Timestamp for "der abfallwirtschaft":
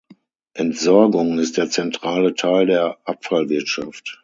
2.65-4.19